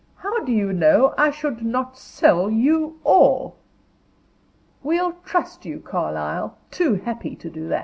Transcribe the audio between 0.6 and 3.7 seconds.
know I should not sell you all?"